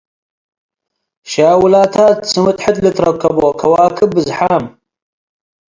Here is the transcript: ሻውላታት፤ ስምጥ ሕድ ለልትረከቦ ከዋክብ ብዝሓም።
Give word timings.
ሻውላታት፤ 1.31 2.17
ስምጥ 2.31 2.57
ሕድ 2.63 2.77
ለልትረከቦ 2.83 3.39
ከዋክብ 3.59 4.09
ብዝሓም። 4.15 4.63